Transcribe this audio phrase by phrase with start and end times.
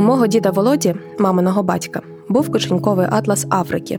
[0.00, 3.98] У мого діда Володі, маминого батька, був кишеньковий атлас Африки,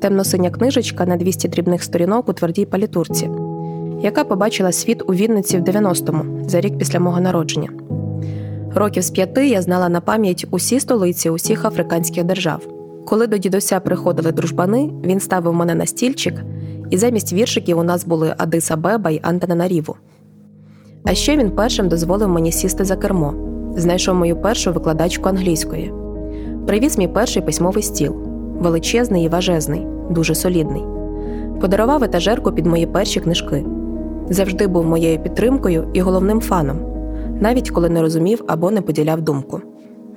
[0.00, 3.30] темно-синя книжечка на 200 дрібних сторінок у твердій палітурці,
[4.00, 7.68] яка побачила світ у Вінниці в 90-му, за рік після мого народження.
[8.74, 12.66] Років з п'яти я знала на пам'ять усі столиці усіх африканських держав.
[13.06, 16.34] Коли до дідуся приходили дружбани, він ставив мене на стільчик,
[16.90, 19.96] і замість віршиків у нас були Адиса Беба й Антананаріву.
[21.04, 25.92] А ще він першим дозволив мені сісти за кермо, знайшов мою першу викладачку англійської.
[26.66, 28.26] Привіз мій перший письмовий стіл
[28.60, 30.84] величезний і важезний, дуже солідний.
[31.60, 33.64] Подарував етажерку під мої перші книжки.
[34.30, 36.78] Завжди був моєю підтримкою і головним фаном,
[37.40, 39.60] навіть коли не розумів або не поділяв думку.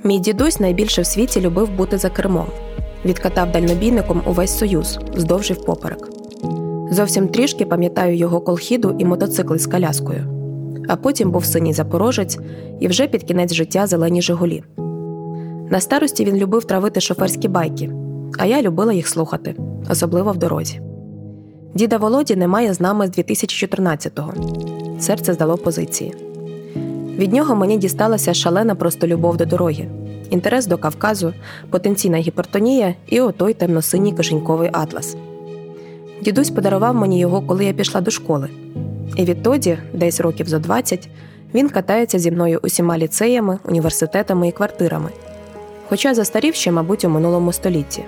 [0.03, 2.45] Мій дідусь найбільше в світі любив бути за кермом,
[3.05, 6.09] відкатав дальнобійником увесь союз, вздовж і впоперек.
[6.91, 10.38] Зовсім трішки пам'ятаю його колхіду і мотоцикли з коляскою.
[10.89, 12.39] А потім був синій запорожець
[12.79, 14.63] і вже під кінець життя зелені Жигулі.
[15.69, 17.91] На старості він любив травити шоферські байки,
[18.37, 19.55] а я любила їх слухати,
[19.89, 20.81] особливо в дорозі.
[21.73, 24.33] Діда Володі немає з нами з 2014-го.
[24.99, 26.13] Серце здало позиції.
[27.17, 29.87] Від нього мені дісталася шалена просто любов до дороги,
[30.29, 31.33] інтерес до Кавказу,
[31.69, 35.15] потенційна гіпертонія і отой темно-синій кишеньковий атлас.
[36.21, 38.49] Дідусь подарував мені його, коли я пішла до школи.
[39.15, 41.09] І відтоді, десь років за 20,
[41.53, 45.09] він катається зі мною усіма ліцеями, університетами і квартирами.
[45.89, 48.03] Хоча застарів ще, мабуть, у минулому столітті.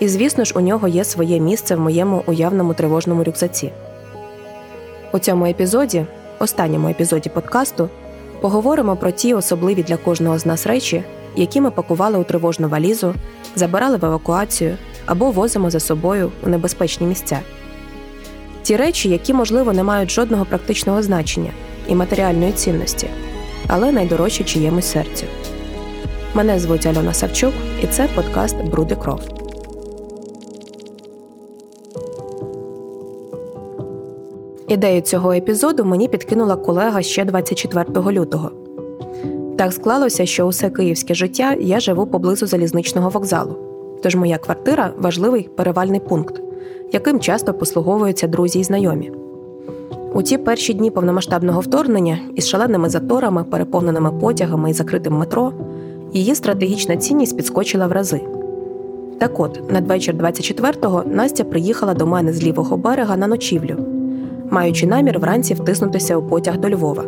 [0.00, 3.72] І, звісно ж, у нього є своє місце в моєму уявному тривожному рюкзаці.
[5.12, 6.04] У цьому епізоді,
[6.38, 7.88] останньому епізоді подкасту,
[8.40, 11.02] поговоримо про ті особливі для кожного з нас речі,
[11.36, 13.14] які ми пакували у тривожну валізу,
[13.56, 17.40] забирали в евакуацію або возимо за собою у небезпечні місця.
[18.62, 21.50] Ті речі, які, можливо, не мають жодного практичного значення
[21.88, 23.06] і матеріальної цінності,
[23.66, 25.26] але найдорожчі чиємусь серцю.
[26.34, 27.52] Мене звуть Альона Савчук,
[27.82, 29.20] і це подкаст Бруди кров.
[34.68, 38.50] Ідею цього епізоду мені підкинула колега ще 24 лютого.
[39.58, 43.56] Так склалося, що усе київське життя я живу поблизу залізничного вокзалу,
[44.02, 46.42] тож моя квартира важливий перевальний пункт,
[46.92, 49.12] яким часто послуговуються друзі й знайомі.
[50.14, 55.52] У ті перші дні повномасштабного вторгнення із шаленими заторами, переповненими потягами і закритим метро,
[56.12, 58.20] її стратегічна цінність підскочила в рази.
[59.18, 63.76] Так от, надвечір 24-го Настя приїхала до мене з лівого берега на ночівлю
[64.50, 67.04] маючи намір вранці втиснутися у потяг до Львова.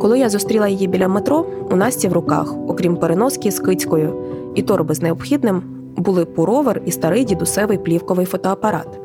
[0.00, 4.12] Коли я зустріла її біля метро, у Насті в руках, окрім переноски з кицькою
[4.54, 5.62] і торби з необхідним,
[5.96, 9.00] були пуровер і старий дідусевий плівковий фотоапарат.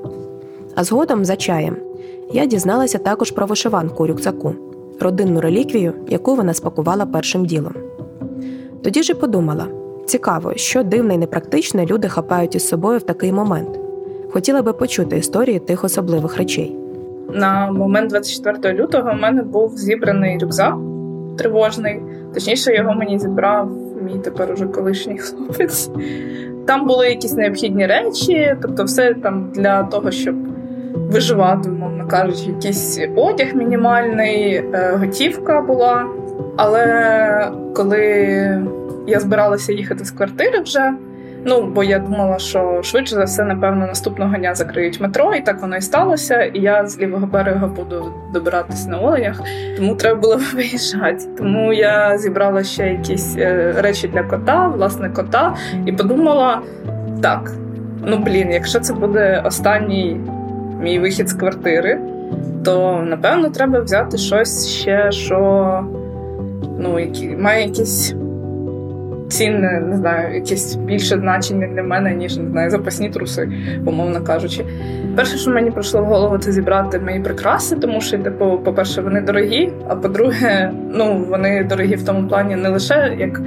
[0.76, 1.78] А згодом за чаєм
[2.34, 4.56] я дізналася також про вишиванку рюкзаку,
[5.00, 7.74] родинну реліквію, яку вона спакувала першим ділом.
[8.84, 9.68] Тоді ж і подумала
[10.06, 13.80] цікаво, що дивне і непрактичне люди хапають із собою в такий момент.
[14.32, 16.78] Хотіла би почути історії тих особливих речей.
[17.34, 20.76] На момент 24 лютого в мене був зібраний рюкзак
[21.38, 22.02] тривожний.
[22.34, 23.70] Точніше, його мені зібрав
[24.02, 25.90] мій тепер уже колишній хлопець.
[26.68, 30.36] Там були якісь необхідні речі, тобто, все там для того, щоб
[30.94, 36.06] виживати, мовно кажучи, якийсь одяг мінімальний, е, готівка була.
[36.58, 37.98] Але коли
[39.08, 40.94] я збиралася їхати з квартири вже.
[41.46, 45.62] Ну, бо я думала, що швидше за все, напевно, наступного дня закриють метро, і так
[45.62, 46.44] воно і сталося.
[46.44, 49.42] І я з лівого берега буду добиратись на оленях,
[49.78, 51.26] тому треба було виїжджати.
[51.38, 56.62] Тому я зібрала ще якісь е, речі для кота, власне, кота, і подумала:
[57.22, 57.52] так,
[58.06, 60.22] ну блін, якщо це буде останній
[60.82, 62.00] мій вихід з квартири,
[62.66, 65.80] то напевно треба взяти щось ще, що
[66.80, 68.16] ну, які, має якісь
[69.32, 73.50] цінне, не знаю, якесь більше значення для мене, ніж не знаю, запасні труси,
[73.86, 74.66] умовно кажучи.
[75.16, 79.22] Перше, що мені прийшло в голову, це зібрати мої прикраси, тому що, типу, по-перше, вони
[79.22, 79.74] дорогі.
[79.88, 83.42] А по-друге, ну вони дорогі в тому плані не лише як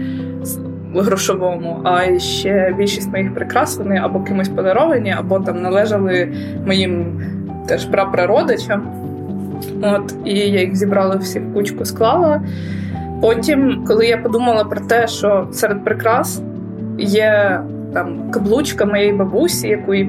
[0.94, 6.32] грошовому, а ще більшість моїх прикрас вони або кимось подаровані, або там належали
[6.67, 7.23] моїм
[7.69, 8.82] теж прапрародичам.
[9.82, 12.43] От, і я їх зібрала всі в кучку, склала.
[13.20, 16.43] Потім, коли я подумала про те, що серед прикрас
[16.99, 17.61] є
[17.94, 20.05] там каблучка моєї бабусі, яку їй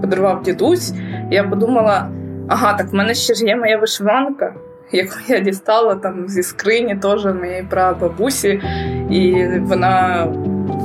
[0.00, 0.94] подарував дідусь,
[1.30, 2.08] я подумала:
[2.48, 4.54] ага, так в мене ще ж є моя вишиванка,
[4.92, 8.60] яку я дістала там зі скрині теж моєї прабабусі,
[9.10, 10.26] і вона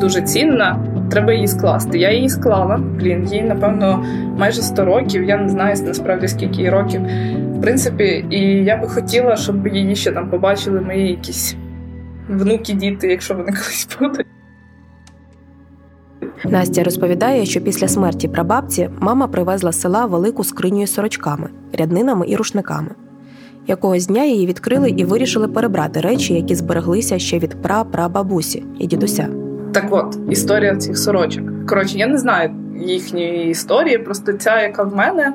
[0.02, 0.80] дуже цінна.
[1.12, 2.00] Треба її скласти.
[2.00, 2.78] Я її склала.
[3.00, 4.06] Блін, їй, напевно,
[4.38, 5.24] майже 100 років.
[5.24, 7.02] Я не знаю насправді скільки їй років.
[7.62, 11.56] В принципі, і я би хотіла, щоб її ще там побачили мої якісь
[12.30, 14.26] внуки, діти, якщо вони колись будуть.
[16.46, 22.26] Настя розповідає, що після смерті прабабці мама привезла з села велику скриню із сорочками, ряднинами
[22.28, 22.90] і рушниками.
[23.68, 29.28] Якогось дня її відкрили і вирішили перебрати речі, які збереглися ще від прапрабабусі і дідуся.
[29.74, 31.44] Так от, історія цих сорочок.
[31.68, 32.52] Коротше, я не знаю
[32.86, 35.34] їхньої історії, просто ця, яка в мене.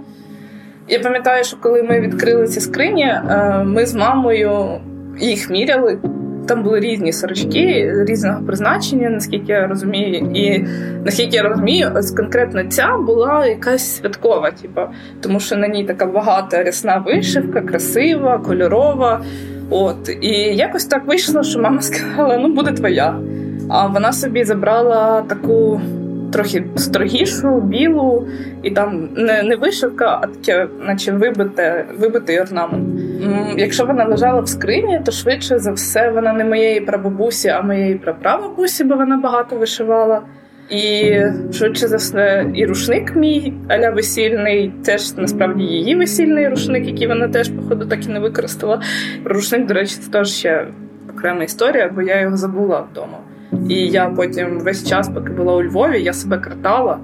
[0.88, 4.80] Я пам'ятаю, що коли ми відкрили ці скрині, е, ми з мамою
[5.20, 5.98] їх міряли.
[6.48, 10.30] Там були різні сорочки різного призначення, наскільки я розумію.
[10.34, 10.64] І
[11.04, 14.80] наскільки я розумію, ось конкретно ця була якась святкова, типу,
[15.20, 19.20] тому що на ній така багата рясна вишивка, красива, кольорова.
[19.70, 23.20] От і якось так вийшло, що мама сказала: ну буде твоя.
[23.68, 25.80] А вона собі забрала таку
[26.32, 28.28] трохи строгішу, білу,
[28.62, 33.00] і там не не вишивка, а таке, наче вибите, вибитий орнамент.
[33.56, 37.94] Якщо вона лежала в скрині, то швидше за все вона не моєї прабабусі, а моєї
[37.94, 40.22] прапрабабусі, бо вона багато вишивала.
[40.70, 41.14] І
[41.52, 47.28] швидше за все, і рушник мій аля весільний, теж насправді її весільний рушник, який вона
[47.28, 48.82] теж, походу, так і не використала.
[49.24, 50.66] Рушник, до речі, це теж ще
[51.16, 53.18] окрема історія, бо я його забула вдома.
[53.68, 56.98] І я потім весь час, поки була у Львові, я себе картала,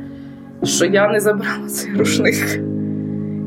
[0.63, 2.61] що я не забрала цей рушник.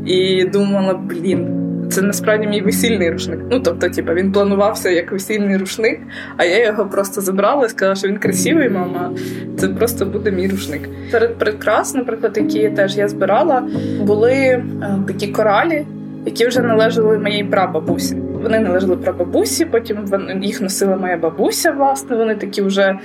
[0.05, 1.47] І думала, блін,
[1.91, 3.39] це насправді мій весільний рушник.
[3.51, 5.99] Ну, тобто, типу, він планувався як весільний рушник,
[6.37, 9.11] а я його просто забрала і сказала, що він красивий, мама.
[9.57, 10.89] Це просто буде мій рушник.
[11.11, 13.63] Серед прикрас, наприклад, які теж я збирала,
[14.01, 14.63] були е,
[15.07, 15.85] такі коралі,
[16.25, 18.17] які вже належали моїй прабабусі.
[18.45, 19.97] Вони належали прабабусі, потім
[20.41, 21.71] їх носила моя бабуся.
[21.71, 22.99] Власне, вони такі вже.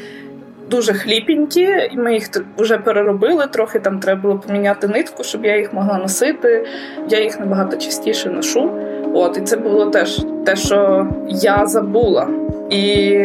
[0.71, 2.29] Дуже хліпенькі, і ми їх
[2.59, 3.47] вже переробили.
[3.47, 6.67] Трохи там треба було поміняти нитку, щоб я їх могла носити.
[7.09, 8.71] Я їх набагато частіше ношу.
[9.15, 12.29] От і це було теж те, що я забула.
[12.71, 13.17] І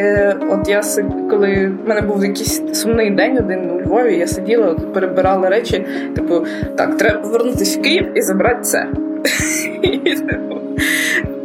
[0.49, 0.81] от я
[1.29, 5.85] коли в мене був якийсь сумний день один у Львові, я сиділа, перебирала речі.
[6.15, 6.45] Типу,
[6.77, 8.87] так, треба повернутися в Київ і забрати це.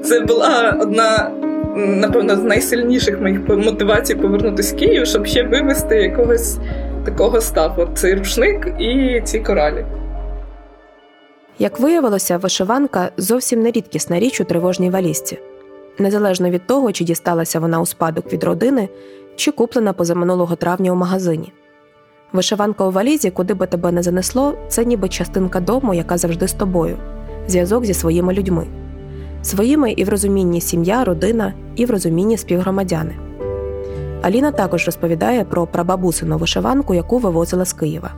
[0.03, 1.31] Це була одна,
[1.77, 6.59] напевно, з найсильніших моїх мотивацій повернутися в Київ, щоб ще вивезти якогось
[7.05, 7.89] такого стафу.
[7.95, 9.87] Цей рушник і ці коралі.
[11.59, 15.39] Як виявилося, вишиванка зовсім не рідкісна річ у тривожній валізці.
[15.99, 18.89] Незалежно від того, чи дісталася вона у спадок від родини,
[19.37, 21.53] чи куплена позаминулого травня у магазині.
[22.33, 26.53] Вишиванка у валізі, куди би тебе не занесло, це ніби частинка дому, яка завжди з
[26.53, 26.97] тобою,
[27.49, 28.67] зв'язок зі своїми людьми
[29.43, 33.17] своїми і в розумінні сім'я, родина, і в розумінні співгромадяни.
[34.23, 38.11] Аліна також розповідає про прабабусину вишиванку, яку вивозила з Києва.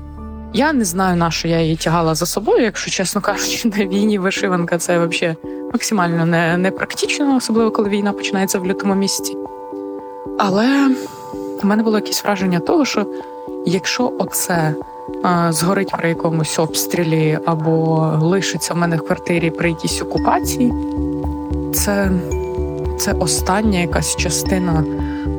[0.55, 4.19] Я не знаю, на що я її тягала за собою, якщо чесно кажучи, на війні
[4.19, 5.37] вишиванка це взагалі
[5.73, 9.37] максимально не, не практично, особливо коли війна починається в лютому місяці.
[10.39, 10.95] Але
[11.63, 13.07] у мене було якесь враження того, що
[13.67, 14.75] якщо оце
[15.23, 20.73] а, згорить при якомусь обстрілі або лишиться в мене в квартирі при якійсь окупації,
[21.73, 22.11] це,
[22.99, 24.85] це остання якась частина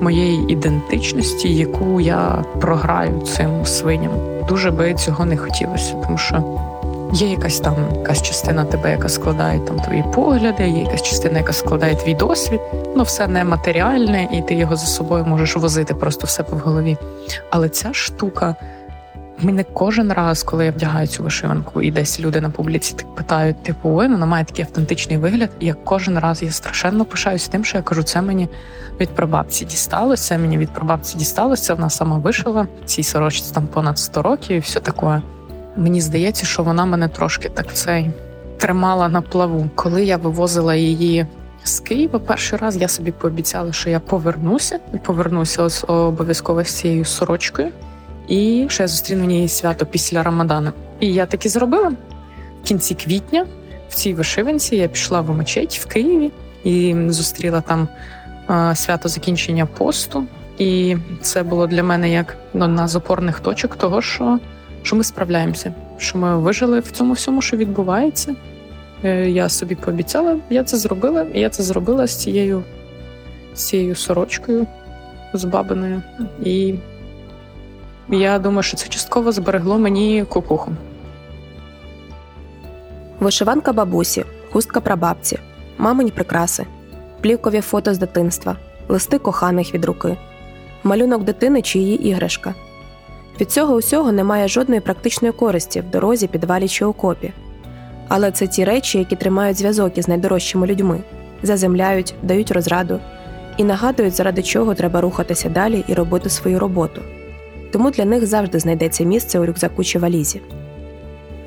[0.01, 4.11] моєї ідентичності, яку я програю цим свиням.
[4.49, 6.59] Дуже би цього не хотілося, тому що
[7.13, 11.53] є якась там якась частина тебе, яка складає там твої погляди, є якась частина, яка
[11.53, 12.59] складає твій досвід.
[12.95, 16.97] Ну все нематеріальне, і ти його за собою можеш возити просто в себе в голові.
[17.49, 18.55] Але ця штука.
[19.41, 23.63] Мене кожен раз, коли я вдягаю цю вишиванку, і десь люди на публіці так питають,
[23.63, 25.49] типу, ой, вона має такий автентичний вигляд.
[25.59, 28.49] І я кожен раз я страшенно пишаюся тим, що я кажу, це мені
[28.99, 30.37] від прабабці дісталося.
[30.37, 31.73] Мені від прабабці дісталося.
[31.73, 35.21] Вона сама вишила цій сорочці там понад 100 років, і все таке.
[35.77, 38.11] Мені здається, що вона мене трошки так цей
[38.57, 39.69] тримала на плаву.
[39.75, 41.27] Коли я вивозила її
[41.63, 47.05] з Києва, перший раз я собі пообіцяла, що я повернуся і повернуся обов'язково з цією
[47.05, 47.69] сорочкою
[48.27, 50.71] і що я зустріну її свято після Рамадану.
[50.99, 51.89] І я таки зробила
[52.63, 53.45] в кінці квітня
[53.89, 54.75] в цій вишиванці.
[54.75, 56.31] Я пішла в мечеть в Києві
[56.63, 57.87] і зустріла там
[58.75, 60.23] свято закінчення посту.
[60.57, 64.39] І це було для мене як одна з опорних точок того, що
[64.83, 68.35] що ми справляємося, що ми вижили в цьому всьому, що відбувається.
[69.03, 72.63] Е, я собі пообіцяла, я це зробила, і я це зробила з цією
[73.55, 74.67] з цією сорочкою
[75.33, 76.01] з бабиною.
[76.45, 76.73] І
[78.09, 80.71] я думаю, що це частково зберегло мені кукуху.
[83.19, 85.39] Вишиванка бабусі, хустка прабабці,
[85.77, 86.65] мамині прикраси,
[87.21, 88.55] плівкові фото з дитинства,
[88.89, 90.17] листи коханих від руки,
[90.83, 92.53] малюнок дитини чи її іграшка.
[93.41, 97.33] Від цього усього немає жодної практичної користі в дорозі, підвалі чи окопі.
[98.07, 100.99] Але це ті речі, які тримають зв'язок із найдорожчими людьми,
[101.43, 102.99] заземляють, дають розраду,
[103.57, 107.01] і нагадують, заради чого треба рухатися далі і робити свою роботу.
[107.73, 110.41] Тому для них завжди знайдеться місце у рюкзаку чи валізі.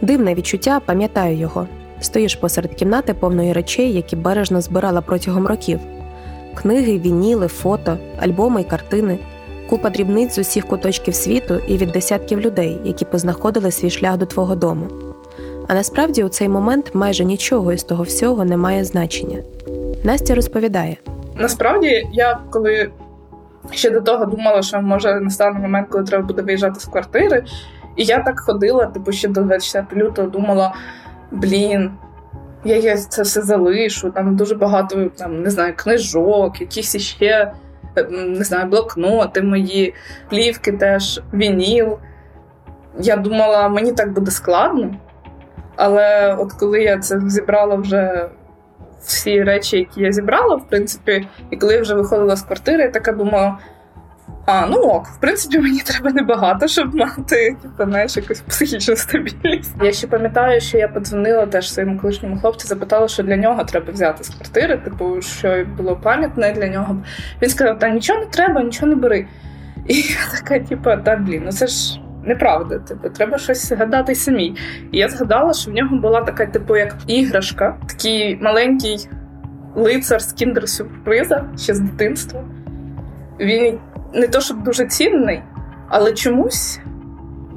[0.02, 1.66] Дивне відчуття, пам'ятаю його.
[2.00, 5.80] Стоїш посеред кімнати повної речей, які бережно збирала протягом років:
[6.54, 9.18] книги, вініли, фото, альбоми й картини,
[9.68, 14.26] купа дрібниць з усіх куточків світу і від десятків людей, які познаходили свій шлях до
[14.26, 14.86] твого дому.
[15.68, 19.38] А насправді у цей момент майже нічого із того всього не має значення.
[20.04, 20.96] Настя розповідає:
[21.36, 22.90] насправді, я коли
[23.70, 27.44] ще до того думала, що може настане момент, коли треба буде виїжджати з квартири,
[27.96, 30.74] і я так ходила, типу, ще до 24 лютого думала:
[31.30, 31.90] блін,
[32.64, 37.52] я це все залишу, там дуже багато там, не знаю, книжок, якісь іще
[38.12, 39.94] не знаю, блокноти мої,
[40.30, 41.98] плівки теж, вініл.
[43.00, 44.96] Я думала, мені так буде складно.
[45.76, 48.28] Але от коли я це зібрала вже
[49.06, 52.90] всі речі, які я зібрала, в принципі, і коли я вже виходила з квартири, я
[52.90, 53.58] така думала:
[54.46, 59.74] а, ну ок, в принципі, мені треба небагато, щоб мати типу, знаєш, якусь психічну стабільність.
[59.82, 63.92] Я ще пам'ятаю, що я подзвонила теж своєму колишньому хлопцю, запитала, що для нього треба
[63.92, 66.96] взяти з квартири, типу, що було пам'ятне для нього.
[67.42, 69.26] Він сказав: Та нічого не треба, нічого не бери.
[69.88, 72.78] І я така, типу, та блін, ну це ж неправда.
[72.78, 74.56] Типу, треба щось згадати самій.
[74.92, 79.08] І я згадала, що в нього була така, типу, як іграшка, такий маленький
[79.74, 82.44] лицар з кіндер-сюрприза ще з дитинства.
[83.40, 83.78] Він
[84.14, 85.42] не то, щоб дуже цінний,
[85.88, 86.80] але чомусь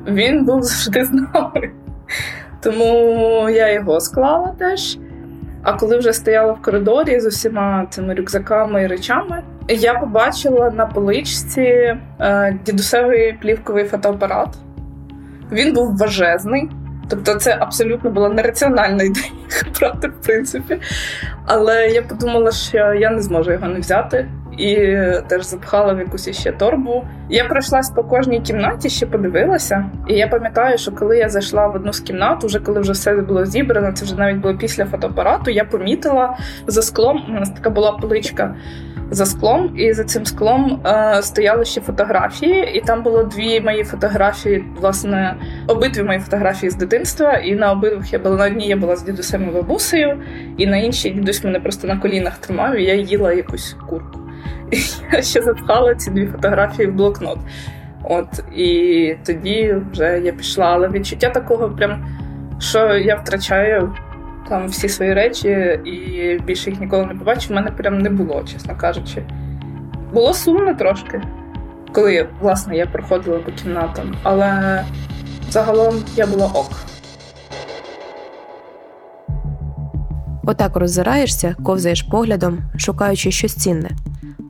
[0.08, 1.72] він був завжди з нами.
[2.62, 4.98] Тому я його склала теж.
[5.64, 9.44] А коли вже стояла в коридорі з усіма цими рюкзаками і речами,
[9.76, 11.62] я побачила на поличці
[12.20, 14.50] е, дідусевий плівковий фотоапарат.
[15.52, 16.70] Він був важезний.
[17.10, 19.32] Тобто, це абсолютно була нераціональна ідея
[19.80, 20.80] брати, в принципі.
[21.46, 24.28] Але я подумала, що я не зможу його не взяти
[24.60, 24.76] і
[25.28, 27.04] теж запхала в якусь іще торбу.
[27.30, 29.86] Я пройшлась по кожній кімнаті, ще подивилася.
[30.08, 33.16] І я пам'ятаю, що коли я зайшла в одну з кімнат, уже коли вже все
[33.16, 35.52] було зібрано, це вже навіть було після фотоапарату.
[35.52, 37.26] Я помітила за склом.
[37.30, 38.56] У нас така була поличка.
[39.12, 43.84] За склом, і за цим склом е, стояли ще фотографії, і там було дві мої
[43.84, 45.36] фотографії, власне,
[45.68, 47.34] обидві мої фотографії з дитинства.
[47.34, 50.22] І на обидвих я була на одній я була з дідусем і бабусею,
[50.58, 54.20] і на іншій дідусь мене просто на колінах тримав, і я їла якусь курку.
[54.72, 54.78] І
[55.12, 57.40] я ще запхала ці дві фотографії в блокнот.
[58.04, 60.66] От і тоді вже я пішла.
[60.66, 62.06] Але відчуття такого, прям
[62.60, 63.96] що я втрачаю
[64.50, 65.50] там всі свої речі
[65.86, 69.24] і більше їх ніколи не побачу, в мене прям не було, чесно кажучи.
[70.14, 71.22] Було сумно трошки,
[71.92, 74.84] коли власне я проходила по кімнатам, але
[75.50, 76.72] загалом я була ок.
[80.44, 83.90] Отак роззираєшся, ковзаєш поглядом, шукаючи щось цінне.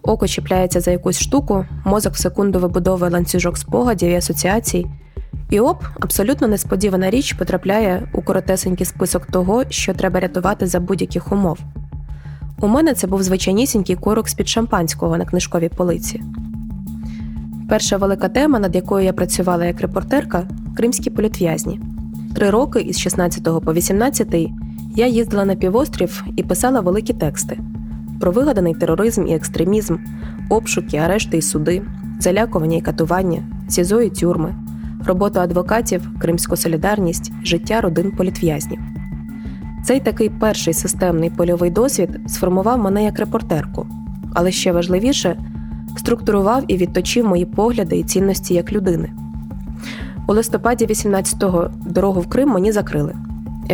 [0.04, 4.86] Око чіпляється за якусь штуку, мозок в секунду вибудовує ланцюжок спогадів і асоціацій.
[5.50, 11.32] І оп, абсолютно несподівана річ потрапляє у коротесенький список того, що треба рятувати за будь-яких
[11.32, 11.60] умов.
[12.62, 16.22] У мене це був звичайнісінький корок з-під шампанського на книжковій полиці.
[17.70, 21.82] Перша велика тема, над якою я працювала як репортерка кримські політв'язні.
[22.36, 24.36] Три роки із 16 по 18
[24.96, 27.60] я їздила на півострів і писала великі тексти
[28.20, 29.98] про вигаданий тероризм і екстремізм,
[30.50, 31.82] обшуки, арешти і суди,
[32.20, 34.56] залякування і катування, СІЗО і тюрми,
[35.10, 38.80] роботу адвокатів, кримську солідарність, життя родин політв'язнів.
[39.86, 43.88] Цей такий перший системний польовий досвід сформував мене як репортерку,
[44.34, 45.38] але ще важливіше
[45.98, 49.12] структурував і відточив мої погляди і цінності як людини.
[50.28, 53.16] У листопаді 18-го дорогу в Крим мені закрили.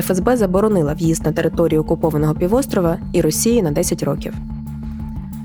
[0.02, 4.34] ФСБ заборонила в'їзд на територію окупованого півострова і Росії на 10 років.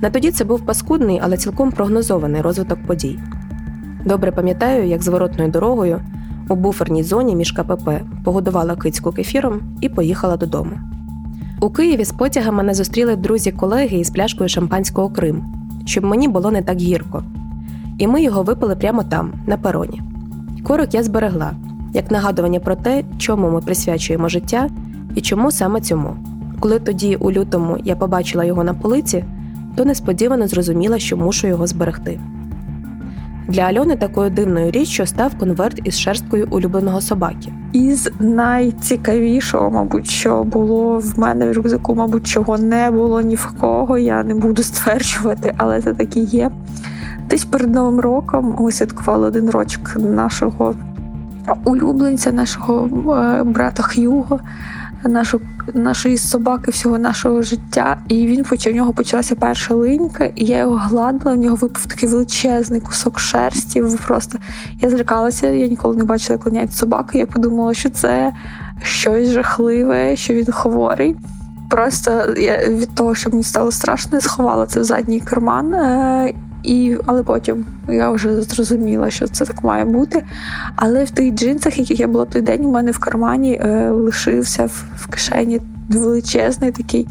[0.02, 3.18] На тоді це був паскудний, але цілком прогнозований розвиток подій.
[4.04, 6.00] Добре пам'ятаю, як зворотною дорогою
[6.48, 7.88] у буферній зоні між КПП
[8.24, 10.70] погодувала кицьку кефіром і поїхала додому.
[11.60, 15.44] У Києві з потяга мене зустріли друзі-колеги із пляшкою шампанського Крим,
[15.84, 17.24] щоб мені було не так гірко.
[17.98, 20.02] І ми його випили прямо там, на пероні.
[20.64, 21.52] Корок я зберегла,
[21.94, 24.68] як нагадування про те, чому ми присвячуємо життя
[25.14, 26.16] і чому саме цьому.
[26.60, 29.24] Коли тоді, у лютому, я побачила його на полиці,
[29.76, 32.20] то несподівано зрозуміла, що мушу його зберегти.
[33.50, 37.52] Для Альони такою дивною річчю став конверт із шерсткою улюбленого собаки.
[37.72, 43.54] Із найцікавішого, мабуть, що було в мене в рюкзаку, мабуть, чого не було ні в
[43.60, 46.50] кого, я не буду стверджувати, але це таки є.
[47.30, 50.74] Десь перед новим роком ми святкували один рочок нашого
[51.64, 54.40] улюбленця, нашого е, брата Х'юго.
[55.04, 55.40] нашу,
[55.74, 57.98] нашої собаки, всього нашого життя.
[58.08, 61.34] І він почав в нього почалася перша линька, і я його гладила.
[61.34, 63.82] В нього випав такий величезний кусок шерсті.
[64.06, 64.38] Просто
[64.80, 67.18] я злякалася, я ніколи не бачила, як линяють собаки.
[67.18, 68.32] Я подумала, що це
[68.82, 71.16] щось жахливе, що він хворий.
[71.70, 75.74] Просто я від того, що мені стало страшно, я сховала це в задній карман.
[76.62, 80.24] І, Але потім я вже зрозуміла, що це так має бути.
[80.76, 84.66] Але в тих джинсах, яких я була той день, у мене в кармані е, лишився
[84.66, 87.08] в, в кишені величезний такий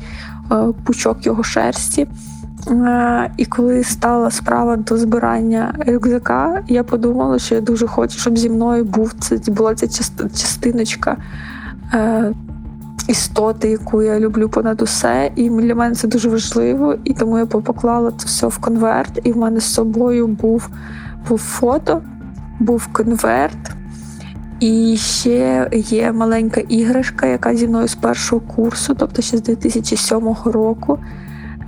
[0.52, 2.08] е, пучок його шерсті.
[2.68, 8.38] Е, і коли стала справа до збирання рюкзака, я подумала, що я дуже хочу, щоб
[8.38, 9.88] зі мною був це була ця
[10.36, 11.18] частиночка
[11.94, 12.34] е,
[13.10, 16.96] істоти, яку я люблю понад усе, і для мене це дуже важливо.
[17.04, 19.20] І тому я поклала це все в конверт.
[19.24, 20.70] І в мене з собою був,
[21.30, 22.02] був фото,
[22.60, 23.72] був конверт.
[24.60, 30.36] І ще є маленька іграшка, яка зі мною з першого курсу, тобто ще з 2007
[30.46, 31.00] року.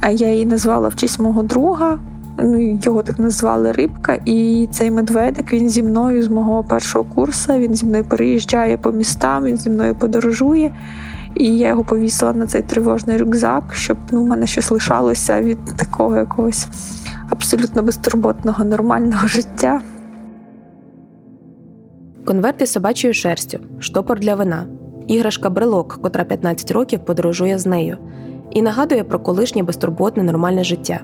[0.02, 2.00] А я її назвала в честь мого друга.
[2.40, 4.18] Ну, його так назвали Рибка.
[4.26, 7.54] І цей медведик він зі мною з мого першого курсу.
[7.54, 10.72] Він зі мною переїжджає по містам, він зі мною подорожує.
[11.36, 15.66] І я його повісила на цей тривожний рюкзак, щоб ну, в мене щось лишалося від
[15.66, 16.68] такого якогось
[17.30, 19.82] абсолютно безтурботного нормального життя.
[22.26, 24.66] Конверти собачою шерстю, штопор для вина,
[25.08, 27.98] іграшка брелок, котра 15 років подорожує з нею,
[28.52, 31.00] і нагадує про колишнє безтурботне нормальне життя.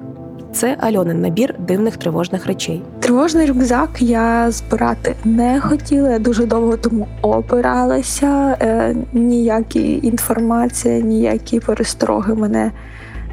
[0.58, 2.84] Це Альонин набір дивних тривожних речей.
[3.00, 6.10] Тривожний рюкзак я збирати не хотіла.
[6.10, 8.58] Я дуже довго тому опиралася.
[8.62, 12.72] Е, ніякі інформація, ніякі перестроги мене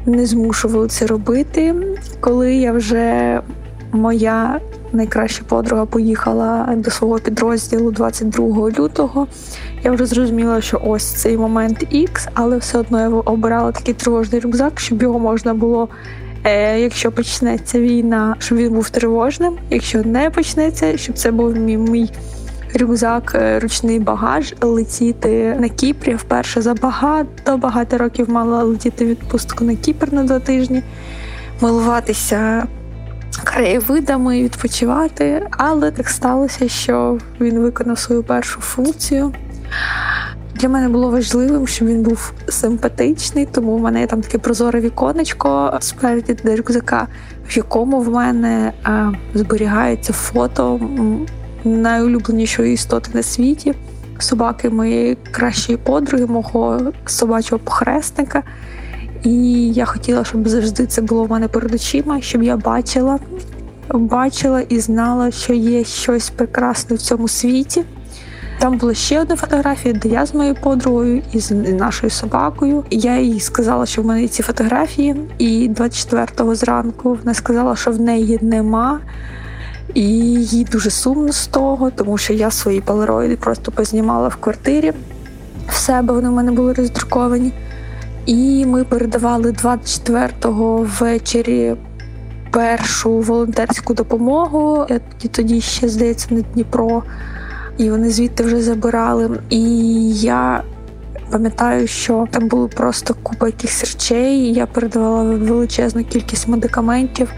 [0.05, 1.75] не змушували це робити.
[2.19, 3.41] Коли я вже
[3.91, 4.59] моя
[4.93, 9.27] найкраща подруга поїхала до свого підрозділу 22 лютого,
[9.83, 14.41] я вже зрозуміла, що ось цей момент X, але все одно я обирала такий тривожний
[14.41, 15.89] рюкзак, щоб його можна було.
[16.45, 19.57] Е, якщо почнеться війна, щоб він був тривожним.
[19.69, 22.11] Якщо не почнеться, щоб це був мій мій
[22.79, 26.15] рюкзак, е, ручний багаж, летіти на Кіпрі.
[26.15, 30.83] Вперше за багато багато років мала летіти відпустку на Кіпр на два тижні,
[31.61, 32.67] милуватися
[33.43, 35.47] краєвидами, відпочивати.
[35.51, 39.33] Але так сталося, що він виконав свою першу функцію.
[40.55, 45.77] Для мене було важливим, щоб він був симпатичний, тому в мене там таке прозоре віконечко
[45.79, 47.07] спереді до рюкзака,
[47.47, 50.79] в якому в мене а, зберігається фото
[51.63, 53.73] найулюбленішої істоти на світі,
[54.19, 58.43] собаки моєї кращої подруги, мого собачого похресника.
[59.23, 63.19] І я хотіла, щоб завжди це було в мене перед очима, щоб я бачила,
[63.89, 67.83] бачила і знала, що є щось прекрасне в цьому світі.
[68.59, 72.83] Там була ще одна фотографія, де я з моєю подругою і з нашою собакою.
[72.89, 78.01] Я їй сказала, що в мене ці фотографії, і 24-го зранку вона сказала, що в
[78.01, 78.99] неї нема.
[79.93, 84.93] І їй дуже сумно з того, тому що я свої полароїди просто познімала в квартирі
[85.67, 86.13] в себе.
[86.13, 87.53] Вони в мене були роздруковані.
[88.25, 91.75] І ми передавали 24-го ввечері
[92.51, 94.85] першу волонтерську допомогу.
[94.89, 94.99] Я
[95.31, 97.03] тоді ще здається на Дніпро
[97.77, 99.39] і вони звідти вже забирали.
[99.49, 99.61] І
[100.19, 100.63] я
[101.31, 104.53] пам'ятаю, що там було просто купа якихось речей.
[104.53, 107.31] Я передавала величезну кількість медикаментів.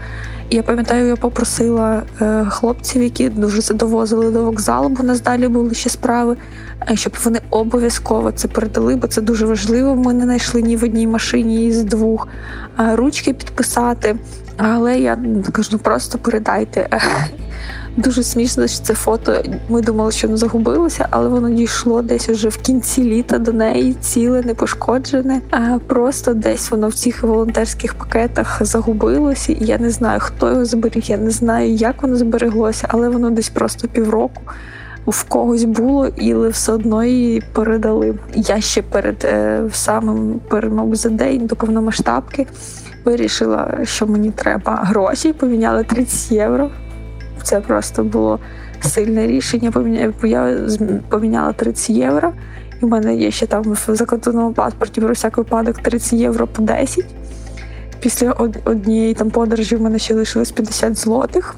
[0.50, 5.48] Я пам'ятаю, я попросила е, хлопців, які дуже задовозили до вокзалу, бо у нас далі
[5.48, 6.36] були ще справи,
[6.90, 9.96] е, щоб вони обов'язково це передали, бо це дуже важливо.
[9.96, 12.28] Ми не знайшли ні в одній машині із двох
[12.80, 14.16] е, ручки підписати.
[14.56, 15.18] Але я
[15.52, 16.88] кажу, ну просто передайте.
[17.98, 19.42] Дуже смішно, що це фото.
[19.68, 23.94] Ми думали, що воно загубилося, але воно дійшло десь уже в кінці літа до неї,
[24.00, 25.40] ціле, не пошкоджене.
[25.50, 30.64] А просто десь воно в цих волонтерських пакетах загубилося, і я не знаю, хто його
[30.64, 31.02] зберіг.
[31.06, 34.42] Я не знаю, як воно збереглося, але воно десь просто півроку.
[35.06, 38.18] В когось було, і все одно її передали.
[38.34, 42.46] Я ще перед е, самим перед за день до повномасштабки
[43.04, 45.32] вирішила, що мені треба гроші.
[45.32, 46.70] Поміняли 30 євро.
[47.42, 48.38] Це просто було
[48.80, 49.72] сильне рішення.
[50.24, 50.52] Я
[51.08, 52.32] поміняла 30 євро.
[52.82, 56.62] І в мене є ще там в закордонному паспорті про всяк випадок 30 євро по
[56.62, 57.04] 10.
[58.00, 58.32] Після
[58.64, 61.56] однієї там подорожі в мене ще лишилось 50 злотих.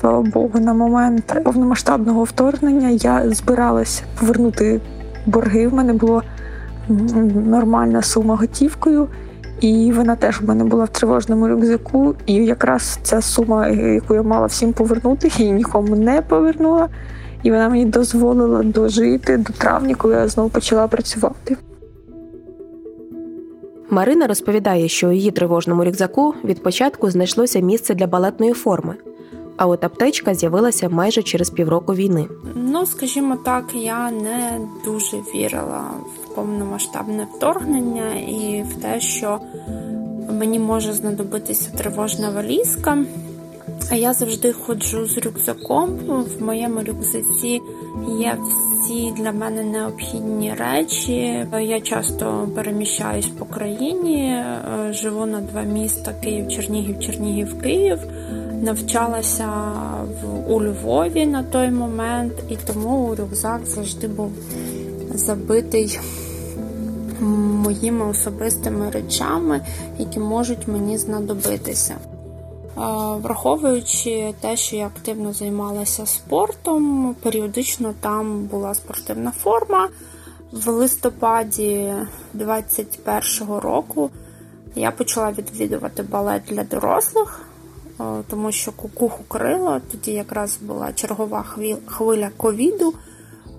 [0.00, 4.80] Слава Богу, на момент повномасштабного вторгнення я збиралась повернути
[5.26, 5.68] борги.
[5.68, 6.22] В мене була
[7.46, 9.08] нормальна сума готівкою.
[9.62, 12.14] І вона теж в мене була в тривожному рюкзаку.
[12.26, 16.88] І якраз ця сума, яку я мала всім повернути, її нікому не повернула.
[17.42, 21.56] І вона мені дозволила дожити до травня, коли я знову почала працювати.
[23.90, 28.94] Марина розповідає, що у її тривожному рюкзаку від початку знайшлося місце для балетної форми,
[29.56, 32.26] а от аптечка з'явилася майже через півроку війни.
[32.54, 35.82] Ну, скажімо так, я не дуже вірила
[36.14, 39.40] в повномасштабне вторгнення і в те, що
[40.30, 42.98] мені може знадобитися тривожна валізка.
[43.90, 45.98] А я завжди ходжу з рюкзаком.
[46.38, 47.60] В моєму рюкзаці
[48.20, 48.36] є
[48.82, 51.46] всі для мене необхідні речі.
[51.60, 54.44] Я часто переміщаюсь по країні,
[54.90, 57.98] живу на два міста: Київ, Чернігів, Чернігів, Київ.
[58.62, 59.50] Навчалася
[60.48, 64.32] у Львові на той момент, і тому рюкзак завжди був
[65.14, 66.00] забитий
[67.20, 69.60] моїми особистими речами,
[69.98, 71.96] які можуть мені знадобитися.
[73.22, 79.88] Враховуючи те, що я активно займалася спортом, періодично там була спортивна форма.
[80.52, 81.94] В листопаді
[82.36, 84.10] 21-го року
[84.74, 87.40] я почала відвідувати балет для дорослих,
[88.30, 91.44] тому що кукуху крила, тоді якраз була чергова
[91.86, 92.94] хвиля ковіду.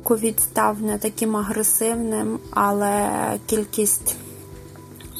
[0.03, 3.09] Ковід став не таким агресивним, але
[3.45, 4.15] кількість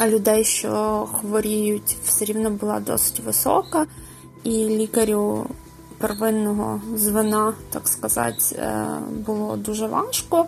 [0.01, 3.85] людей, що хворіють, все рівно була досить висока,
[4.43, 5.45] і лікарю
[5.97, 8.85] первинного звена, так сказати, е,
[9.25, 10.45] було дуже важко.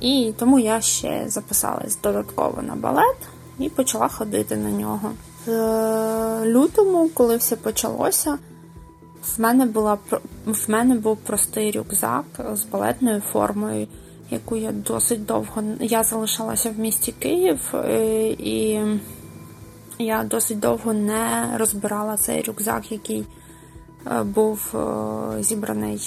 [0.00, 3.16] І тому я ще записалась додатково на балет
[3.58, 5.10] і почала ходити на нього.
[5.46, 8.38] В лютому, коли все почалося,
[9.22, 9.98] в мене була
[10.46, 13.86] в мене був простий рюкзак з балетною формою
[14.30, 18.80] яку я досить довго я залишалася в місті Київ, е, і
[19.98, 23.26] я досить довго не розбирала цей рюкзак, який
[24.06, 26.00] е, був е, зібраний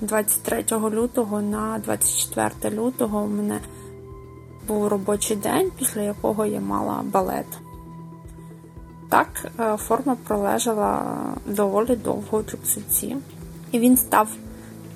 [0.00, 3.22] 23 лютого на 24 лютого.
[3.22, 3.60] У мене
[4.68, 7.46] був робочий день, після якого я мала балет.
[9.08, 9.28] Так,
[9.78, 11.02] форма пролежала
[11.46, 13.16] доволі довго в рюкзаці,
[13.72, 14.28] і він став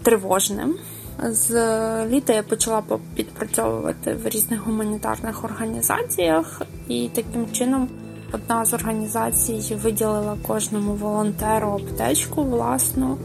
[0.03, 0.75] тривожним.
[1.23, 1.51] З
[2.07, 2.83] літа я почала
[3.15, 7.89] підпрацьовувати в різних гуманітарних організаціях, і таким чином
[8.33, 13.19] одна з організацій виділила кожному волонтеру аптечку власну.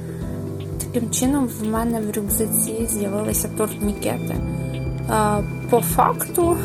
[0.80, 4.36] Таким чином, в мене в рюкзаці з'явилися турнікети.
[4.36, 6.58] Е, по факту,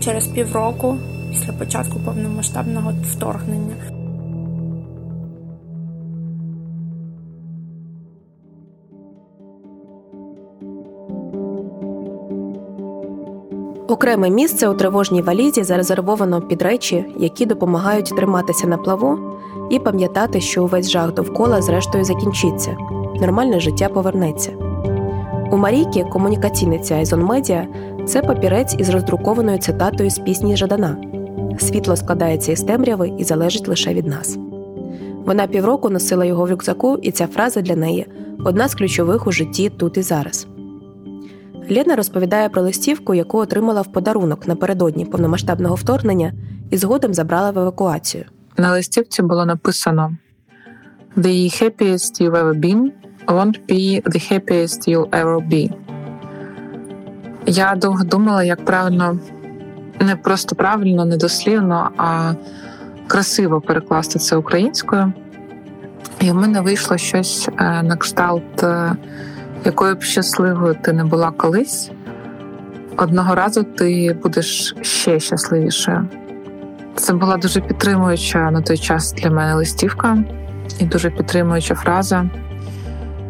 [0.00, 0.98] через півроку,
[1.30, 3.74] після початку повномасштабного вторгнення.
[13.88, 19.18] Окреме місце у тривожній валізі зарезервовано під речі, які допомагають триматися на плаву
[19.70, 22.76] і пам'ятати, що увесь жах довкола зрештою закінчиться,
[23.20, 24.52] нормальне життя повернеться.
[25.52, 27.66] У Марійки, комунікаційниця Айзон Медіа,
[28.06, 30.96] це папірець із роздрукованою цитатою з пісні Жадана
[31.58, 34.38] Світло складається із темряви і залежить лише від нас.
[35.24, 38.06] Вона півроку носила його в рюкзаку, і ця фраза для неї
[38.44, 40.46] одна з ключових у житті тут і зараз.
[41.70, 46.32] Лена розповідає про листівку, яку отримала в подарунок напередодні повномасштабного вторгнення,
[46.70, 48.24] і згодом забрала в евакуацію.
[48.56, 50.16] На листівці було написано:
[51.16, 52.90] The happiest you've ever been
[53.26, 55.70] won't be the happiest you'll ever be.
[57.46, 59.18] Я довго думала, як правильно,
[60.00, 62.32] не просто правильно, не дослівно, а
[63.06, 65.12] красиво перекласти це українською.
[66.20, 68.92] І в мене вийшло щось е, на кшталт е,
[69.64, 71.90] якою б щасливою ти не була колись,
[72.96, 76.08] одного разу ти будеш ще щасливішою.
[76.94, 80.18] Це була дуже підтримуюча на той час для мене листівка
[80.78, 82.26] і дуже підтримуюча фраза.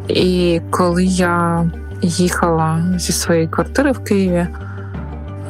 [0.09, 1.65] І коли я
[2.03, 4.47] їхала зі своєї квартири в Києві,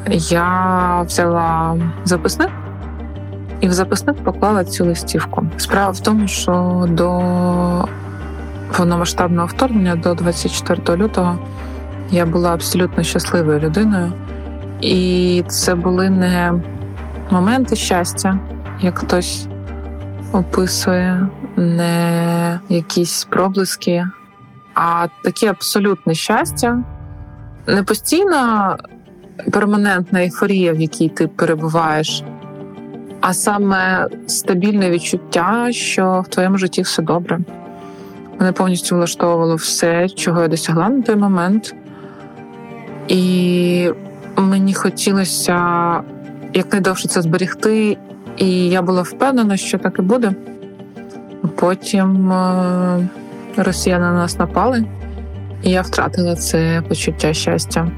[0.09, 2.51] я взяла записник
[3.61, 5.47] і в записник поклала цю листівку.
[5.57, 7.89] Справа в тому, що до
[8.77, 11.39] повномасштабного вторгнення до 24 лютого
[12.11, 14.13] я була абсолютно щасливою людиною,
[14.81, 16.53] і це були не
[17.31, 18.39] моменти щастя,
[18.81, 19.47] як хтось
[20.33, 24.07] описує, не якісь проблиски,
[24.75, 26.79] а таке абсолютне щастя,
[27.67, 28.77] не постійна
[29.53, 32.23] перманентна ейфорія, в якій ти перебуваєш.
[33.21, 37.39] А саме стабільне відчуття, що в твоєму житті все добре.
[38.39, 41.75] Мене повністю влаштовувало все, чого я досягла на той момент.
[43.09, 43.91] І
[44.37, 45.57] мені хотілося
[46.55, 47.97] якнайдовше це зберегти,
[48.37, 50.33] і я була впевнена, що так і буде.
[51.55, 53.09] Потім е,
[53.57, 54.85] росіяни на нас напали,
[55.63, 57.89] і я втратила це почуття щастя.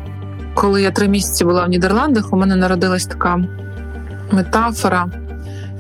[0.55, 3.41] Коли я три місяці була в Нідерландах, у мене народилась така
[4.33, 5.07] метафора.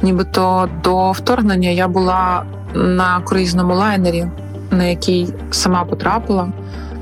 [0.03, 4.27] Нібито до вторгнення я була на круїзному лайнері,
[4.71, 6.49] на який сама потрапила,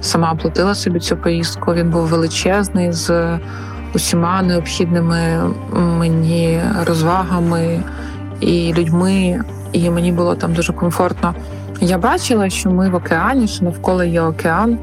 [0.00, 1.74] сама оплатила собі цю поїздку.
[1.74, 3.38] Він був величезний з
[3.94, 5.40] усіма необхідними
[5.72, 7.82] мені розвагами
[8.40, 11.34] і людьми, і мені було там дуже комфортно.
[11.80, 14.78] Я бачила, що ми в океані, що навколо є океан,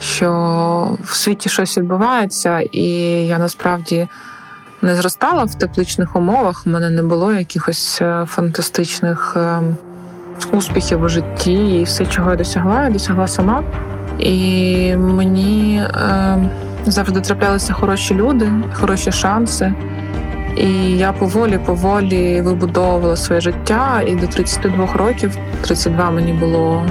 [0.00, 2.84] що в світі щось відбувається, і
[3.26, 4.08] я насправді
[4.82, 6.62] не зростала в тепличних умовах.
[6.66, 9.62] У мене не було якихось е, фантастичних е,
[10.52, 13.62] успіхів у житті, і все, чого я досягла, я досягла сама.
[14.18, 16.38] І мені е,
[16.86, 19.74] завжди траплялися хороші люди, хороші шанси.
[20.56, 24.02] І я поволі-поволі вибудовувала своє життя.
[24.06, 26.86] І до 32 років, 32 мені було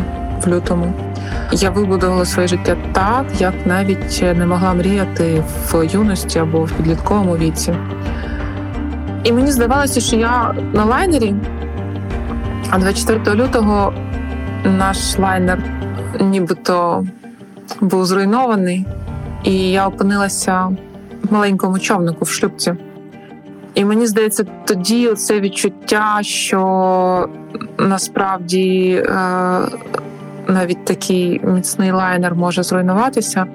[0.45, 0.93] в лютому.
[1.51, 7.37] Я вибудувала своє життя так, як навіть не могла мріяти в юності або в підлітковому
[7.37, 7.73] віці.
[9.23, 11.35] І мені здавалося, що я на лайнері,
[12.69, 13.93] а 24 лютого
[14.63, 15.63] наш лайнер
[16.19, 17.05] нібито
[17.81, 18.85] був зруйнований,
[19.43, 20.77] і я опинилася
[21.23, 22.73] в маленькому човнику в шлюбці.
[23.73, 27.29] І мені здається, тоді це відчуття, що
[27.77, 29.13] насправді е,
[30.49, 33.45] навіть такий міцний лайнер може зруйнуватися.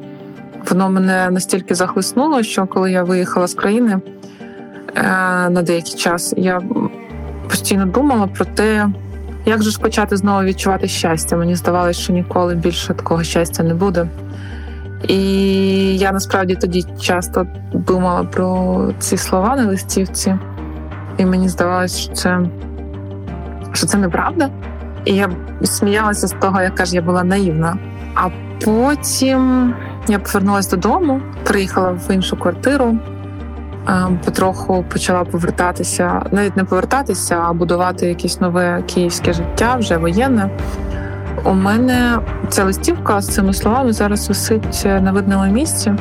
[0.71, 4.01] Воно мене настільки захлиснуло, що коли я виїхала з країни
[4.97, 5.03] е,
[5.51, 6.63] на деякий час, я
[7.49, 8.89] постійно думала про те,
[9.47, 11.37] як же ж почати знову відчувати щастя.
[11.37, 14.09] Мені здавалося, що ніколи більше такого щастя не буде.
[15.09, 15.19] І
[15.99, 20.39] я насправді тоді часто думала про ці слова на листівці,
[21.19, 22.41] і мені здавалося, що це
[23.73, 24.51] що це неправда.
[25.05, 25.31] І я
[25.63, 27.77] сміялася з того, яка ж я була наївна.
[28.15, 28.29] А
[28.65, 29.75] потім
[30.09, 32.99] я повернулася додому, приїхала в іншу квартиру,
[34.25, 40.51] потроху почала повертатися, навіть не повертатися, а будувати якесь нове київське життя, вже воєнне.
[41.45, 45.95] У мене ця листівка з цими словами зараз висить на видному місці,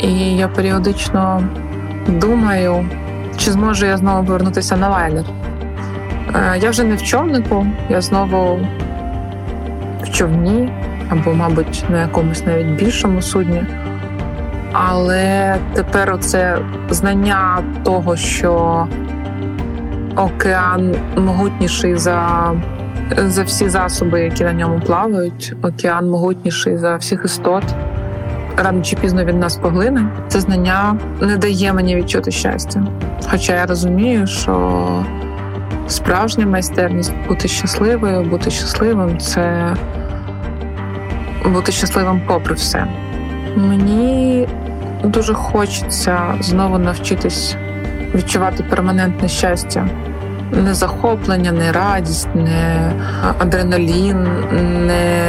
[0.00, 1.42] і я періодично
[2.06, 2.88] думаю,
[3.36, 5.24] чи зможу я знову повернутися на лайнер.
[6.34, 8.68] Я вже не в човнику, я знову
[10.02, 10.72] в човні,
[11.08, 13.64] або, мабуть, на якомусь навіть більшому судні.
[14.72, 16.58] Але тепер оце
[16.90, 18.86] знання того, що
[20.16, 22.52] океан могутніший за
[23.16, 27.64] за всі засоби, які на ньому плавають, океан могутніший за всіх істот.
[28.56, 30.08] Рано чи пізно від нас поглине.
[30.28, 32.86] Це знання не дає мені відчути щастя.
[33.30, 35.04] Хоча я розумію, що
[35.88, 39.74] справжня майстерність бути щасливою, бути щасливим це
[41.44, 42.86] бути щасливим попри все.
[43.56, 44.48] Мені
[45.04, 47.56] дуже хочеться знову навчитись
[48.14, 49.88] відчувати перманентне щастя.
[50.52, 52.92] Не захоплення, не радість, не
[53.38, 54.26] адреналін,
[54.86, 55.22] не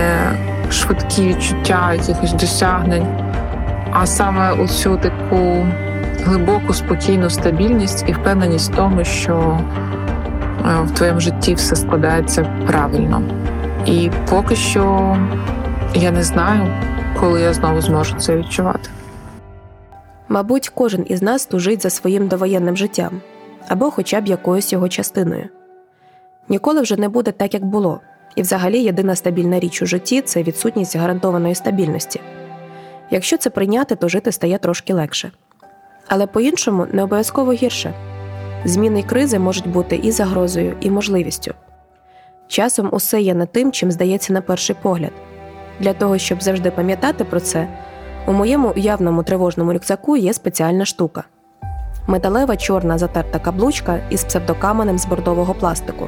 [0.71, 3.07] швидкі відчуття якихось досягнень,
[3.91, 5.65] а саме оцю таку
[6.25, 9.59] глибоку, спокійну стабільність і впевненість в тому, що
[10.63, 13.21] в твоєму житті все складається правильно.
[13.85, 15.17] І поки що
[15.95, 16.73] я не знаю,
[17.19, 18.89] коли я знову зможу це відчувати.
[20.29, 23.21] Мабуть, кожен із нас тужить за своїм довоєнним життям
[23.67, 25.49] або хоча б якоюсь його частиною.
[26.49, 27.99] Ніколи вже не буде так, як було,
[28.35, 32.21] і взагалі єдина стабільна річ у житті це відсутність гарантованої стабільності.
[33.11, 35.31] Якщо це прийняти, то жити стає трошки легше.
[36.07, 37.93] Але по-іншому не обов'язково гірше.
[38.65, 41.53] Зміни кризи можуть бути і загрозою, і можливістю.
[42.47, 45.11] Часом усе є не тим, чим здається на перший погляд.
[45.79, 47.67] Для того, щоб завжди пам'ятати про це,
[48.27, 51.23] у моєму уявному тривожному рюкзаку є спеціальна штука
[52.07, 56.07] металева чорна затерта каблучка із псевдокаменем з бордового пластику.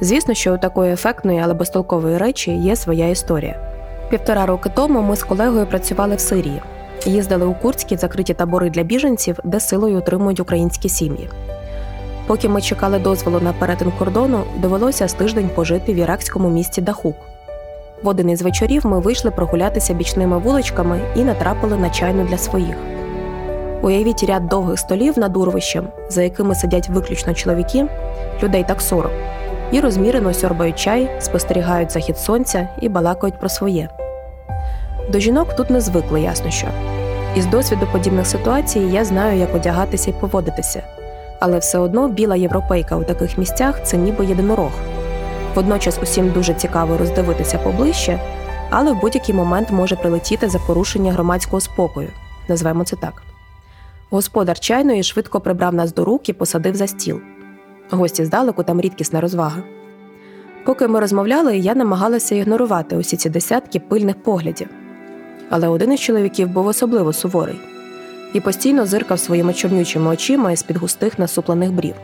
[0.00, 3.72] Звісно, що у такої ефектної, але безтолкової речі є своя історія.
[4.10, 6.62] Півтора роки тому ми з колегою працювали в Сирії.
[7.06, 11.28] Їздили у Курські закриті табори для біженців, де силою утримують українські сім'ї.
[12.26, 17.16] Поки ми чекали дозволу на перетин кордону, довелося з тиждень пожити в іракському місті Дахук.
[18.02, 22.76] В один із вечорів ми вийшли прогулятися бічними вуличками і натрапили на чайну для своїх.
[23.82, 27.86] Уявіть ряд довгих столів над урвищем, за якими сидять виключно чоловіки,
[28.42, 29.10] людей так 40,
[29.72, 33.88] і розмірено сьорбають чай, спостерігають захід сонця і балакають про своє.
[35.12, 36.66] До жінок тут не звикли, ясно що.
[37.36, 40.82] Із досвіду подібних ситуацій я знаю, як одягатися і поводитися,
[41.40, 44.70] але все одно біла європейка у таких місцях це ніби єдинорог.
[45.54, 48.20] Водночас усім дуже цікаво роздивитися поближче,
[48.70, 52.08] але в будь-який момент може прилетіти за порушення громадського спокою,
[52.48, 53.22] назвемо це так.
[54.10, 57.20] Господар чайної швидко прибрав нас до рук і посадив за стіл.
[57.90, 59.62] Гості здалеку там рідкісна розвага.
[60.64, 64.68] Поки ми розмовляли, я намагалася ігнорувати усі ці десятки пильних поглядів.
[65.50, 67.60] Але один із чоловіків був особливо суворий
[68.34, 71.94] і постійно зиркав своїми чорнючими очима із під густих насуплених брів.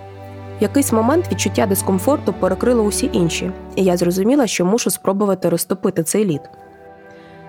[0.60, 6.24] Якийсь момент відчуття дискомфорту перекрило усі інші, і я зрозуміла, що мушу спробувати розтопити цей
[6.24, 6.40] лід.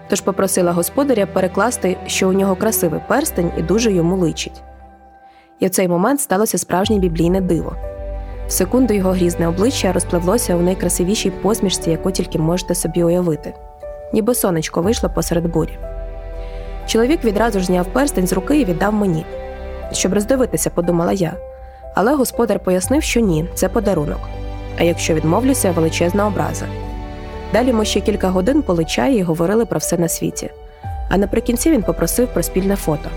[0.09, 4.61] Тож попросила господаря перекласти, що у нього красивий перстень і дуже йому личить.
[5.59, 7.75] І в цей момент сталося справжнє біблійне диво.
[8.47, 13.53] В секунду його грізне обличчя розпливлося у найкрасивішій посмішці, яку тільки можете собі уявити,
[14.13, 15.77] ніби сонечко вийшло посеред бурі.
[16.87, 19.25] Чоловік відразу ж зняв перстень з руки і віддав мені.
[19.91, 21.33] Щоб роздивитися, подумала я.
[21.95, 24.19] Але господар пояснив, що ні, це подарунок.
[24.79, 26.65] А якщо відмовлюся, величезна образа.
[27.53, 30.49] Далі ми ще кілька годин пили чай і говорили про все на світі.
[31.09, 33.09] А наприкінці він попросив про спільне фото.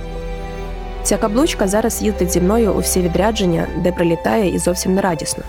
[1.02, 5.44] Ця каблучка зараз їздить зі мною у всі відрядження, де прилітає і зовсім не радісно.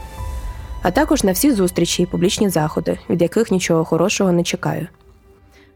[0.82, 4.88] А також на всі зустрічі і публічні заходи, від яких нічого хорошого не чекаю.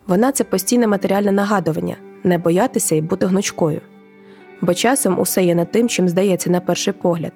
[0.08, 3.82] Вона це постійне матеріальне нагадування не боятися і бути гнучкою.
[4.62, 7.32] Бо часом усе є не тим, чим здається на перший погляд,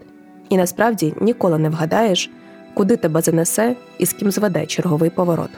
[0.49, 2.29] і насправді ніколи не вгадаєш,
[2.73, 5.49] куди тебе занесе і з ким зведе черговий поворот.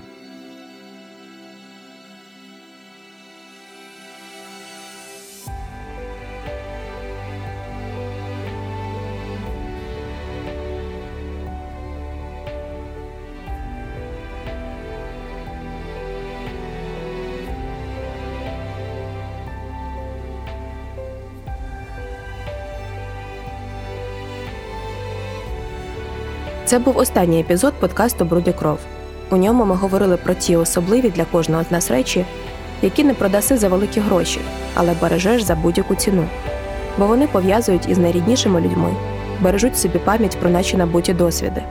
[26.71, 28.79] Це був останній епізод подкасту Бруди кров.
[29.31, 32.25] У ньому ми говорили про ті особливі для кожного з нас речі,
[32.81, 34.39] які не продаси за великі гроші,
[34.75, 36.25] але бережеш за будь-яку ціну.
[36.97, 38.93] Бо вони пов'язують із найріднішими людьми,
[39.41, 41.63] бережуть собі пам'ять про наші набуті досвіди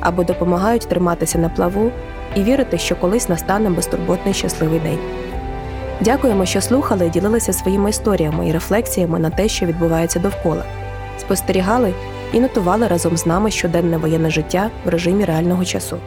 [0.00, 1.90] або допомагають триматися на плаву
[2.36, 4.98] і вірити, що колись настане безтурботний щасливий день.
[6.00, 10.64] Дякуємо, що слухали і ділилися своїми історіями і рефлексіями на те, що відбувається довкола.
[11.18, 11.94] Спостерігали
[12.36, 15.98] і нотували разом з нами щоденне воєнне життя в режимі реального часу.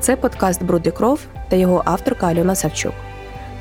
[0.00, 2.92] Це подкаст Бруди кров та його авторка Альона Савчук.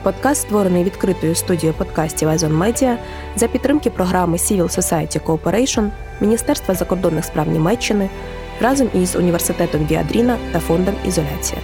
[0.03, 2.97] Подкаст створений відкритою студією подкастів Езон Медіа
[3.35, 5.89] за підтримки програми Civil Society Cooperation
[6.21, 8.09] Міністерства закордонних справ Німеччини
[8.61, 11.61] разом із університетом Віадріна та фондом Ізоляція.